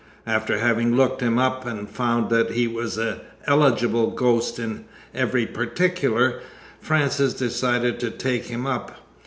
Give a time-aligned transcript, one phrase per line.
[0.25, 5.45] After having looked him up and found that he was an eligible ghost in every
[5.45, 6.39] particular,
[6.79, 8.97] Frances decided to take him up.